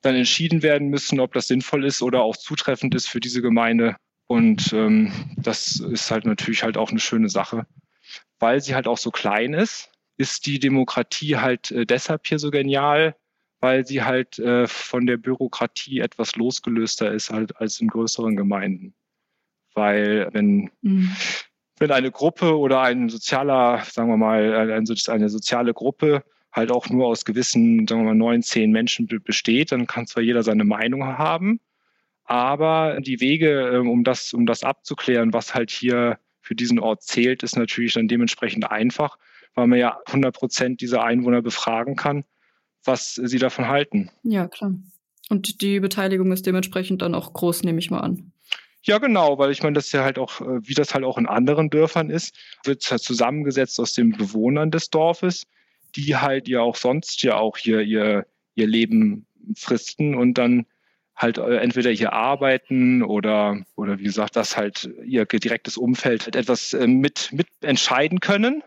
dann 0.00 0.16
entschieden 0.16 0.64
werden 0.64 0.88
müssen, 0.88 1.20
ob 1.20 1.34
das 1.34 1.46
sinnvoll 1.46 1.84
ist 1.84 2.02
oder 2.02 2.22
auch 2.22 2.36
zutreffend 2.36 2.96
ist 2.96 3.08
für 3.08 3.20
diese 3.20 3.42
Gemeinde. 3.42 3.94
Und 4.26 4.72
ähm, 4.72 5.12
das 5.36 5.78
ist 5.78 6.10
halt 6.10 6.24
natürlich 6.24 6.64
halt 6.64 6.76
auch 6.76 6.90
eine 6.90 7.00
schöne 7.00 7.28
Sache. 7.28 7.66
Weil 8.38 8.60
sie 8.60 8.74
halt 8.74 8.88
auch 8.88 8.98
so 8.98 9.10
klein 9.10 9.54
ist, 9.54 9.90
ist 10.16 10.46
die 10.46 10.58
Demokratie 10.58 11.36
halt 11.36 11.70
äh, 11.70 11.86
deshalb 11.86 12.26
hier 12.26 12.38
so 12.38 12.50
genial, 12.50 13.16
weil 13.60 13.86
sie 13.86 14.02
halt 14.02 14.38
äh, 14.38 14.66
von 14.66 15.06
der 15.06 15.16
Bürokratie 15.16 16.00
etwas 16.00 16.36
losgelöster 16.36 17.12
ist 17.12 17.30
halt 17.30 17.56
als 17.58 17.80
in 17.80 17.88
größeren 17.88 18.36
Gemeinden. 18.36 18.94
Weil 19.74 20.28
wenn, 20.32 20.70
mhm. 20.82 21.16
wenn 21.78 21.90
eine 21.92 22.10
Gruppe 22.10 22.58
oder 22.58 22.82
ein 22.82 23.08
sozialer, 23.08 23.82
sagen 23.84 24.08
wir 24.08 24.16
mal, 24.16 24.70
eine 24.70 25.28
soziale 25.28 25.72
Gruppe 25.72 26.24
halt 26.52 26.70
auch 26.70 26.88
nur 26.90 27.06
aus 27.06 27.24
gewissen, 27.24 27.86
sagen 27.86 28.02
wir 28.02 28.08
mal, 28.08 28.14
neun, 28.14 28.42
zehn 28.42 28.70
Menschen 28.70 29.06
besteht, 29.06 29.72
dann 29.72 29.86
kann 29.86 30.06
zwar 30.06 30.22
jeder 30.22 30.42
seine 30.42 30.64
Meinung 30.64 31.04
haben, 31.06 31.60
aber 32.24 33.00
die 33.00 33.20
Wege, 33.20 33.70
ähm, 33.74 33.88
um 33.88 34.04
das, 34.04 34.32
um 34.34 34.46
das 34.46 34.62
abzuklären, 34.62 35.32
was 35.32 35.54
halt 35.54 35.70
hier 35.70 36.18
für 36.42 36.54
diesen 36.54 36.78
Ort 36.78 37.02
zählt, 37.02 37.42
ist 37.42 37.56
natürlich 37.56 37.94
dann 37.94 38.08
dementsprechend 38.08 38.70
einfach, 38.70 39.16
weil 39.54 39.68
man 39.68 39.78
ja 39.78 39.98
100 40.06 40.34
Prozent 40.34 40.80
dieser 40.80 41.04
Einwohner 41.04 41.40
befragen 41.40 41.96
kann, 41.96 42.24
was 42.84 43.14
sie 43.14 43.38
davon 43.38 43.68
halten. 43.68 44.10
Ja, 44.24 44.48
klar. 44.48 44.74
Und 45.30 45.62
die 45.62 45.80
Beteiligung 45.80 46.32
ist 46.32 46.46
dementsprechend 46.46 47.00
dann 47.00 47.14
auch 47.14 47.32
groß, 47.32 47.62
nehme 47.62 47.78
ich 47.78 47.90
mal 47.90 48.00
an. 48.00 48.32
Ja, 48.84 48.98
genau, 48.98 49.38
weil 49.38 49.52
ich 49.52 49.62
meine, 49.62 49.74
das 49.74 49.86
ist 49.86 49.92
ja 49.92 50.02
halt 50.02 50.18
auch, 50.18 50.40
äh, 50.40 50.66
wie 50.66 50.74
das 50.74 50.92
halt 50.92 51.04
auch 51.04 51.16
in 51.16 51.26
anderen 51.26 51.70
Dörfern 51.70 52.10
ist, 52.10 52.36
wird 52.64 52.82
halt 52.90 53.00
zusammengesetzt 53.00 53.78
aus 53.78 53.94
den 53.94 54.10
Bewohnern 54.10 54.72
des 54.72 54.90
Dorfes, 54.90 55.46
die 55.94 56.16
halt 56.16 56.48
ja 56.48 56.60
auch 56.62 56.74
sonst 56.74 57.22
ja 57.22 57.36
auch 57.36 57.56
hier 57.56 57.80
ihr, 57.80 58.26
ihr 58.56 58.66
Leben 58.66 59.26
fristen 59.54 60.16
und 60.16 60.34
dann 60.34 60.66
halt 61.16 61.38
äh, 61.38 61.56
entweder 61.58 61.90
hier 61.90 62.12
arbeiten 62.12 63.02
oder, 63.02 63.62
oder 63.76 63.98
wie 63.98 64.04
gesagt, 64.04 64.36
dass 64.36 64.56
halt 64.56 64.90
ihr 65.04 65.24
direktes 65.26 65.76
Umfeld 65.76 66.24
halt 66.24 66.36
etwas 66.36 66.72
äh, 66.72 66.86
mit, 66.86 67.30
mit 67.32 67.46
entscheiden 67.60 68.20
können 68.20 68.62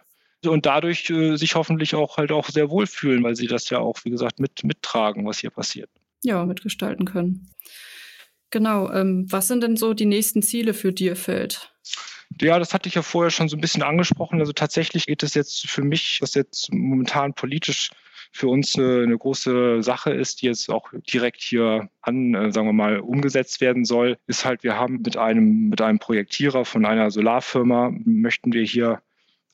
und 0.46 0.66
dadurch 0.66 1.10
äh, 1.10 1.36
sich 1.38 1.56
hoffentlich 1.56 1.96
auch 1.96 2.18
halt 2.18 2.32
auch 2.32 2.50
sehr 2.50 2.70
wohlfühlen, 2.70 3.24
weil 3.24 3.36
sie 3.36 3.48
das 3.48 3.70
ja 3.70 3.80
auch, 3.80 4.00
wie 4.04 4.12
gesagt, 4.12 4.40
mit, 4.40 4.64
mittragen, 4.64 5.26
was 5.26 5.40
hier 5.40 5.50
passiert. 5.50 5.90
Ja, 6.24 6.46
mitgestalten 6.46 7.06
können. 7.06 7.48
Genau. 8.52 8.92
Ähm, 8.92 9.26
was 9.30 9.48
sind 9.48 9.62
denn 9.62 9.76
so 9.76 9.94
die 9.94 10.06
nächsten 10.06 10.42
Ziele 10.42 10.74
für 10.74 10.94
Dierfeld? 10.94 11.72
Ja, 12.42 12.60
das 12.60 12.74
hatte 12.74 12.90
ich 12.90 12.96
ja 12.96 13.02
vorher 13.02 13.32
schon 13.32 13.50
so 13.50 13.58
ein 13.58 13.62
bisschen 13.62 13.84
angesprochen. 13.84 14.40
Also 14.40 14.54
tatsächlich 14.54 15.06
geht 15.06 15.24
es 15.24 15.34
jetzt 15.34 15.70
für 15.70 15.84
mich, 15.84 16.20
was 16.22 16.34
jetzt 16.34 16.72
momentan 16.74 17.34
politisch 17.34 17.90
für 18.36 18.50
uns 18.50 18.78
äh, 18.78 19.04
eine 19.04 19.18
große 19.18 19.82
Sache 19.82 20.12
ist, 20.12 20.42
die 20.42 20.48
jetzt 20.48 20.70
auch 20.70 20.92
direkt 21.12 21.42
hier 21.42 21.90
an, 22.02 22.36
äh, 22.36 22.52
sagen 22.52 22.68
wir 22.68 22.74
mal, 22.74 23.00
umgesetzt 23.00 23.62
werden 23.62 23.86
soll, 23.86 24.18
ist 24.28 24.44
halt, 24.44 24.64
wir 24.64 24.78
haben 24.78 25.02
mit 25.02 25.16
einem, 25.18 25.70
mit 25.70 25.82
einem 25.82 26.00
Projektierer 26.00 26.66
von 26.66 26.86
einer 26.86 27.12
Solarfirma, 27.12 27.94
möchten 28.04 28.52
wir 28.54 28.64
hier 28.64 29.02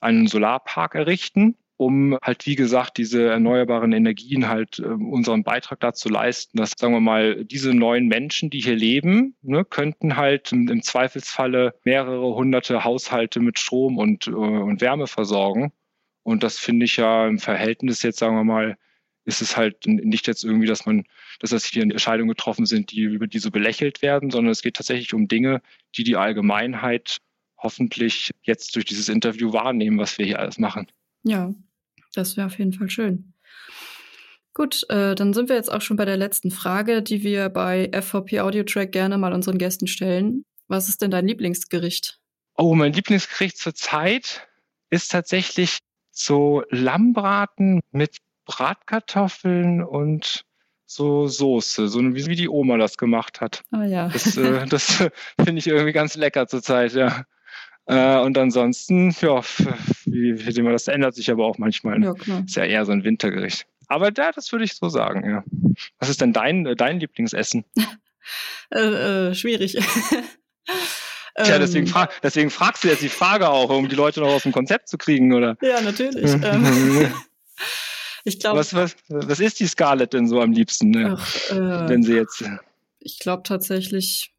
einen 0.00 0.26
Solarpark 0.26 0.96
errichten 0.96 1.56
um 1.82 2.16
halt, 2.22 2.46
wie 2.46 2.54
gesagt, 2.54 2.96
diese 2.96 3.28
erneuerbaren 3.28 3.92
Energien 3.92 4.48
halt 4.48 4.78
äh, 4.78 4.82
unseren 4.84 5.42
Beitrag 5.42 5.80
dazu 5.80 6.08
leisten, 6.08 6.58
dass, 6.58 6.72
sagen 6.76 6.92
wir 6.94 7.00
mal, 7.00 7.44
diese 7.44 7.74
neuen 7.74 8.06
Menschen, 8.06 8.50
die 8.50 8.60
hier 8.60 8.76
leben, 8.76 9.34
ne, 9.42 9.64
könnten 9.64 10.16
halt 10.16 10.52
im, 10.52 10.68
im, 10.68 10.82
Zweifelsfalle 10.82 11.74
mehrere 11.84 12.36
hunderte 12.36 12.84
Haushalte 12.84 13.40
mit 13.40 13.58
Strom 13.58 13.98
und, 13.98 14.28
äh, 14.28 14.30
und 14.30 14.80
Wärme 14.80 15.08
versorgen. 15.08 15.72
Und 16.22 16.42
das 16.42 16.58
finde 16.58 16.84
ich 16.84 16.96
ja 16.96 17.26
im 17.26 17.38
Verhältnis 17.38 18.02
jetzt, 18.02 18.18
sagen 18.18 18.36
wir 18.36 18.44
mal, 18.44 18.76
ist 19.24 19.40
es 19.40 19.56
halt 19.56 19.86
nicht 19.86 20.26
jetzt 20.26 20.44
irgendwie, 20.44 20.66
dass 20.66 20.86
man, 20.86 21.04
dass 21.40 21.50
das 21.50 21.64
hier 21.64 21.82
Entscheidungen 21.82 22.28
getroffen 22.28 22.66
sind, 22.66 22.90
die 22.90 23.02
über 23.02 23.26
die 23.26 23.38
so 23.38 23.50
belächelt 23.50 24.02
werden, 24.02 24.30
sondern 24.30 24.50
es 24.50 24.62
geht 24.62 24.76
tatsächlich 24.76 25.14
um 25.14 25.28
Dinge, 25.28 25.62
die 25.96 26.04
die 26.04 26.16
Allgemeinheit 26.16 27.18
hoffentlich 27.56 28.30
jetzt 28.42 28.74
durch 28.74 28.84
dieses 28.84 29.08
Interview 29.08 29.52
wahrnehmen, 29.52 29.98
was 29.98 30.18
wir 30.18 30.26
hier 30.26 30.40
alles 30.40 30.58
machen. 30.58 30.88
Ja, 31.22 31.54
das 32.14 32.36
wäre 32.36 32.48
auf 32.48 32.58
jeden 32.58 32.72
Fall 32.72 32.90
schön. 32.90 33.32
Gut, 34.54 34.84
äh, 34.90 35.14
dann 35.14 35.32
sind 35.32 35.48
wir 35.48 35.56
jetzt 35.56 35.72
auch 35.72 35.80
schon 35.80 35.96
bei 35.96 36.04
der 36.04 36.16
letzten 36.16 36.50
Frage, 36.50 37.02
die 37.02 37.22
wir 37.22 37.48
bei 37.48 37.90
FVP 37.92 38.40
Audio 38.40 38.64
Track 38.64 38.92
gerne 38.92 39.16
mal 39.16 39.32
unseren 39.32 39.56
Gästen 39.56 39.86
stellen. 39.86 40.44
Was 40.68 40.88
ist 40.88 41.00
denn 41.00 41.10
dein 41.10 41.26
Lieblingsgericht? 41.26 42.18
Oh, 42.56 42.74
mein 42.74 42.92
Lieblingsgericht 42.92 43.56
zurzeit 43.56 44.46
ist 44.90 45.10
tatsächlich 45.10 45.78
so 46.12 46.62
Lammbraten 46.70 47.80
mit 47.90 48.18
Bratkartoffeln 48.44 49.82
und 49.82 50.44
so 50.86 51.26
Soße, 51.26 51.88
so 51.88 52.00
wie 52.00 52.36
die 52.36 52.48
Oma 52.48 52.76
das 52.76 52.98
gemacht 52.98 53.40
hat. 53.40 53.62
Ah 53.70 53.84
ja. 53.84 54.08
Das, 54.08 54.36
äh, 54.36 54.66
das 54.68 55.04
finde 55.42 55.58
ich 55.58 55.66
irgendwie 55.66 55.92
ganz 55.92 56.16
lecker 56.16 56.46
zurzeit, 56.46 56.92
ja. 56.92 57.24
Äh, 57.86 58.18
und 58.18 58.38
ansonsten, 58.38 59.14
ja, 59.20 59.40
wie, 60.04 60.46
wie 60.46 60.60
immer, 60.60 60.70
das 60.70 60.86
ändert 60.86 61.14
sich 61.14 61.30
aber 61.30 61.46
auch 61.46 61.58
manchmal. 61.58 62.02
Ja, 62.02 62.12
klar. 62.14 62.44
Ist 62.46 62.56
ja 62.56 62.64
eher 62.64 62.84
so 62.84 62.92
ein 62.92 63.04
Wintergericht. 63.04 63.66
Aber 63.88 64.10
da, 64.10 64.30
das 64.32 64.52
würde 64.52 64.64
ich 64.64 64.74
so 64.74 64.88
sagen, 64.88 65.28
ja. 65.28 65.44
Was 65.98 66.08
ist 66.08 66.20
denn 66.20 66.32
dein, 66.32 66.66
äh, 66.66 66.76
dein 66.76 67.00
Lieblingsessen? 67.00 67.64
äh, 68.70 69.30
äh, 69.30 69.34
schwierig. 69.34 69.78
Tja, 71.34 71.58
deswegen, 71.58 71.86
ähm. 71.86 71.92
fra 71.92 72.08
deswegen 72.22 72.50
fragst 72.50 72.84
du 72.84 72.88
jetzt 72.88 73.02
die 73.02 73.08
Frage 73.08 73.48
auch, 73.48 73.70
um 73.70 73.88
die 73.88 73.96
Leute 73.96 74.20
noch 74.20 74.28
aus 74.28 74.42
dem 74.42 74.52
Konzept 74.52 74.88
zu 74.88 74.98
kriegen, 74.98 75.32
oder? 75.32 75.56
Ja, 75.62 75.80
natürlich. 75.80 76.30
Ähm. 76.42 77.12
ich 78.24 78.38
glaube. 78.38 78.58
Was, 78.58 78.74
was, 78.74 78.96
was 79.08 79.40
ist 79.40 79.60
die 79.60 79.66
Scarlett 79.66 80.12
denn 80.12 80.28
so 80.28 80.40
am 80.40 80.52
liebsten, 80.52 80.90
ne? 80.90 81.16
Ach, 81.18 81.50
äh, 81.50 81.88
wenn 81.88 82.02
sie 82.02 82.14
jetzt. 82.14 82.44
Ich 83.00 83.18
glaube 83.18 83.42
tatsächlich 83.44 84.32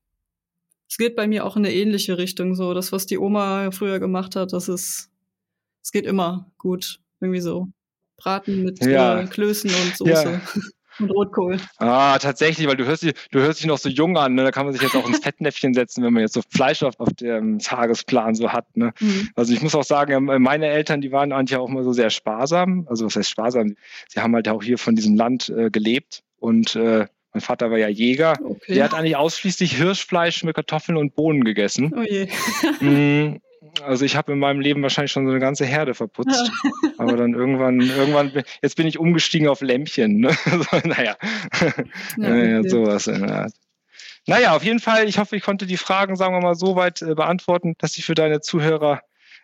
es 0.94 0.98
geht 0.98 1.16
bei 1.16 1.28
mir 1.28 1.44
auch 1.44 1.58
in 1.58 1.66
eine 1.66 1.74
ähnliche 1.74 2.20
Richtung. 2.20 2.54
So, 2.54 2.76
das, 2.76 2.92
was 2.92 3.08
die 3.08 3.18
Oma 3.18 3.72
früher 3.72 4.00
gemacht 4.00 4.36
hat, 4.36 4.54
das 4.54 4.70
ist, 4.70 5.10
es 5.82 5.92
geht 5.92 6.06
immer 6.06 6.52
gut. 6.60 7.00
Irgendwie 7.20 7.42
so. 7.42 7.68
Braten 8.16 8.62
mit 8.62 8.86
ja. 8.86 9.22
äh, 9.22 9.26
Klößen 9.26 9.72
und 9.72 9.98
Soße. 9.98 10.12
Ja. 10.12 10.42
Und 11.00 11.10
Rotkohl. 11.10 11.58
Ah, 11.78 12.18
tatsächlich, 12.20 12.68
weil 12.68 12.78
du 12.78 12.86
hörst 12.86 13.04
dich, 13.04 13.14
du 13.32 13.40
hörst 13.40 13.60
dich 13.60 13.68
noch 13.68 13.78
so 13.78 13.90
jung 13.90 14.18
an, 14.18 14.36
ne? 14.36 14.44
Da 14.44 14.52
kann 14.52 14.66
man 14.66 14.74
sich 14.74 14.82
jetzt 14.82 14.96
auch 14.96 15.08
ins 15.08 15.20
Fettnäpfchen 15.24 15.74
setzen, 15.74 16.04
wenn 16.04 16.14
man 16.14 16.22
jetzt 16.22 16.34
so 16.34 16.42
Fleisch 16.50 16.84
auf, 16.84 17.00
auf 17.00 17.10
dem 17.14 17.60
Tagesplan 17.60 18.36
so 18.36 18.52
hat. 18.52 18.66
Ne? 18.76 18.94
Mhm. 19.00 19.30
Also 19.36 19.54
ich 19.54 19.62
muss 19.62 19.76
auch 19.76 19.84
sagen, 19.84 20.26
meine 20.42 20.68
Eltern, 20.68 21.02
die 21.02 21.12
waren 21.12 21.32
eigentlich 21.32 21.58
auch 21.58 21.68
immer 21.68 21.84
so 21.84 21.94
sehr 21.94 22.10
sparsam. 22.10 22.86
Also 22.90 23.06
was 23.06 23.16
heißt 23.16 23.30
sparsam? 23.30 23.76
Sie 24.08 24.20
haben 24.20 24.34
halt 24.36 24.48
auch 24.48 24.64
hier 24.64 24.78
von 24.78 24.96
diesem 24.96 25.16
Land 25.16 25.50
äh, 25.50 25.70
gelebt 25.70 26.24
und 26.38 26.76
äh, 26.76 27.08
mein 27.34 27.42
Vater 27.42 27.72
war 27.72 27.80
ja 27.80 27.88
Jäger. 27.88 28.38
Okay. 28.44 28.76
Der 28.76 28.84
hat 28.84 28.94
eigentlich 28.94 29.16
ausschließlich 29.16 29.76
Hirschfleisch 29.76 30.44
mit 30.44 30.56
Kartoffeln 30.56 30.98
und 30.98 31.16
Bohnen 31.16 31.44
gegessen. 31.44 31.92
Oh 31.98 32.04
je. 32.04 32.28
Also 33.82 34.06
ich 34.06 34.16
habe 34.16 34.32
in 34.34 34.40
meinem 34.40 34.60
Leben 34.60 34.82
wahrscheinlich 34.84 35.12
schon 35.12 35.26
so 35.26 35.32
eine 35.32 35.40
ganze 35.40 35.66
Herde 35.66 35.94
verputzt. 35.94 36.52
Aber 36.98 37.18
dann 37.18 37.34
irgendwann, 37.34 37.82
irgendwann, 37.82 38.44
jetzt 38.62 38.76
bin 38.76 38.88
ich 38.88 39.00
umgestiegen 39.00 39.48
auf 39.48 39.62
Lämpchen. 39.62 40.20
Ne? 40.20 40.36
naja, 40.84 41.18
ja, 42.18 42.60
okay. 42.60 42.70
sowas 42.70 43.08
in 43.08 43.26
der 43.26 43.36
Art. 43.44 43.54
Naja, 44.26 44.56
auf 44.56 44.64
jeden 44.64 44.80
Fall, 44.80 45.08
ich 45.08 45.18
hoffe, 45.18 45.36
ich 45.36 45.44
konnte 45.44 45.66
die 45.66 45.78
Fragen, 45.78 46.16
sagen 46.16 46.34
wir 46.34 46.42
mal, 46.42 46.56
so 46.56 46.76
weit 46.76 47.02
äh, 47.02 47.14
beantworten, 47.14 47.76
dass 47.80 47.94
sie 47.94 48.02
für 48.02 48.16
deine 48.16 48.40
Zuhörer 48.40 49.02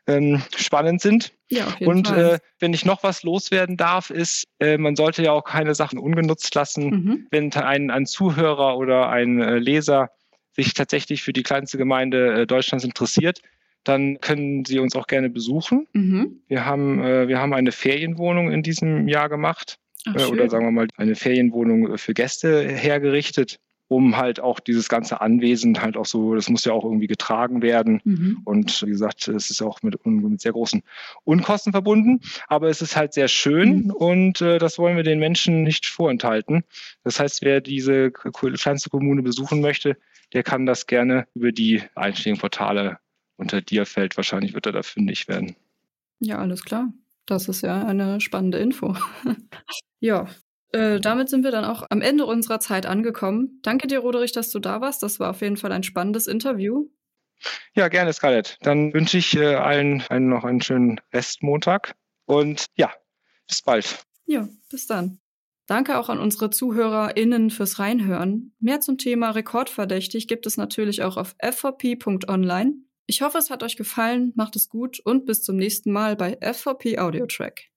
ähm, 0.08 0.42
spannend 0.56 1.02
sind. 1.02 1.34
Ja, 1.50 1.68
auf 1.68 1.80
jeden 1.80 1.92
und 1.92 2.08
Fall. 2.08 2.36
Äh, 2.36 2.40
wenn 2.60 2.74
ich 2.74 2.86
noch 2.86 3.04
was 3.04 3.24
loswerden 3.24 3.76
darf, 3.76 4.10
ist, 4.10 4.46
äh, 4.60 4.78
man 4.78 4.96
sollte 4.96 5.24
ja 5.24 5.34
auch 5.34 5.44
keine 5.44 5.76
Sachen 5.76 6.00
ungenutzt 6.00 6.56
lassen. 6.56 6.90
Mhm. 6.90 7.28
Wenn 7.32 7.54
ein, 7.54 7.92
ein 7.92 8.06
Zuhörer 8.06 8.78
oder 8.78 9.10
ein 9.10 9.42
äh, 9.42 9.58
Leser 9.58 10.12
sich 10.56 10.74
tatsächlich 10.74 11.24
für 11.24 11.34
die 11.34 11.44
kleinste 11.44 11.78
Gemeinde 11.78 12.42
äh, 12.42 12.48
Deutschlands 12.48 12.86
interessiert, 12.86 13.42
dann 13.84 14.20
können 14.22 14.66
Sie 14.66 14.80
uns 14.80 14.96
auch 14.96 15.08
gerne 15.08 15.30
besuchen. 15.30 15.88
Mhm. 15.94 16.42
Wir, 16.48 16.66
haben, 16.66 17.04
äh, 17.04 17.28
wir 17.28 17.40
haben 17.40 17.54
eine 17.54 17.72
Ferienwohnung 17.72 18.52
in 18.52 18.64
diesem 18.64 19.08
Jahr 19.08 19.30
gemacht. 19.30 19.80
Ach, 20.06 20.16
äh, 20.16 20.26
oder 20.26 20.50
sagen 20.50 20.66
wir 20.66 20.72
mal 20.72 20.88
eine 20.98 21.16
Ferienwohnung 21.16 21.98
für 21.98 22.14
Gäste 22.14 22.68
hergerichtet 22.68 23.60
um 23.90 24.18
halt 24.18 24.40
auch 24.40 24.60
dieses 24.60 24.88
ganze 24.88 25.20
Anwesen 25.20 25.82
halt 25.82 25.98
auch 25.98 26.06
so, 26.06 26.36
das 26.36 26.48
muss 26.48 26.64
ja 26.64 26.74
auch 26.74 26.86
irgendwie 26.86 27.08
getragen 27.08 27.64
werden. 27.64 28.00
Mhm. 28.04 28.42
Und 28.46 28.84
wie 28.84 28.92
gesagt, 28.92 29.28
es 29.28 29.50
ist 29.50 29.62
auch 29.64 29.82
mit, 29.82 30.06
mit, 30.06 30.40
sehr 30.40 30.52
großen 30.52 30.84
Unkosten 31.24 31.74
verbunden. 31.74 32.22
Aber 32.48 32.70
es 32.70 32.82
ist 32.84 32.96
halt 32.96 33.14
sehr 33.14 33.28
schön 33.28 33.86
mhm. 33.86 33.92
und 33.92 34.42
äh, 34.42 34.60
das 34.60 34.78
wollen 34.78 34.96
wir 34.96 35.04
den 35.04 35.20
Menschen 35.20 35.64
nicht 35.64 35.88
vorenthalten. 35.88 36.64
Das 37.04 37.20
heißt, 37.20 37.42
wer 37.42 37.62
diese 37.62 38.12
kleinste 38.12 38.92
Kommune 38.92 39.24
besuchen 39.24 39.60
möchte, 39.60 39.98
der 40.34 40.44
kann 40.44 40.68
das 40.68 40.86
gerne 40.86 41.26
über 41.34 41.52
die 41.52 41.82
einschlägigen 41.96 42.40
Unter 43.40 43.62
Dierfeld. 43.62 44.18
Wahrscheinlich 44.18 44.54
wird 44.54 44.66
er 44.66 44.74
da 44.74 44.84
fündig 44.84 45.30
werden. 45.30 45.56
Ja, 46.20 46.40
alles 46.40 46.66
klar. 46.66 46.92
Das 47.26 47.48
ist 47.48 47.62
ja 47.62 47.86
eine 47.86 48.20
spannende 48.20 48.58
Info. 48.58 48.96
ja, 50.00 50.28
äh, 50.74 51.00
damit 51.00 51.30
sind 51.30 51.44
wir 51.44 51.52
dann 51.52 51.64
auch 51.64 51.86
am 51.90 52.02
Ende 52.02 52.26
unserer 52.26 52.60
Zeit 52.60 52.86
angekommen. 52.86 53.60
Danke 53.64 53.88
dir, 53.88 54.00
Roderich, 54.00 54.34
dass 54.34 54.52
du 54.52 54.60
da 54.60 54.82
warst. 54.82 55.02
Das 55.04 55.20
war 55.22 55.30
auf 55.30 55.42
jeden 55.42 55.56
Fall 55.56 55.72
ein 55.72 55.84
spannendes 55.84 56.28
Interview. 56.28 56.90
Ja, 57.74 57.88
gerne, 57.88 58.12
Scarlett. 58.12 58.58
Dann 58.62 58.94
wünsche 58.94 59.18
ich 59.18 59.38
äh, 59.38 59.56
allen, 59.56 60.04
allen 60.10 60.28
noch 60.28 60.44
einen 60.44 60.62
schönen 60.62 61.00
Restmontag 61.14 61.96
und 62.26 62.66
ja, 62.76 62.92
bis 63.48 63.62
bald. 63.62 64.04
Ja, 64.26 64.50
bis 64.70 64.86
dann. 64.86 65.20
Danke 65.66 65.98
auch 65.98 66.10
an 66.10 66.20
unsere 66.20 66.50
ZuhörerInnen 66.50 67.52
fürs 67.52 67.80
Reinhören. 67.80 68.54
Mehr 68.60 68.82
zum 68.82 68.98
Thema 68.98 69.30
Rekordverdächtig 69.30 70.28
gibt 70.28 70.46
es 70.46 70.58
natürlich 70.58 71.04
auch 71.04 71.16
auf 71.16 71.36
fvp.online. 71.40 72.89
Ich 73.10 73.24
hoffe, 73.24 73.40
es 73.40 73.50
hat 73.50 73.64
euch 73.64 73.76
gefallen, 73.76 74.34
macht 74.36 74.56
es 74.56 74.70
gut 74.70 75.00
und 75.00 75.26
bis 75.26 75.42
zum 75.42 75.56
nächsten 75.56 75.92
Mal 75.92 76.16
bei 76.16 76.38
FVP 76.42 77.00
Audio 77.00 77.26
Track. 77.26 77.69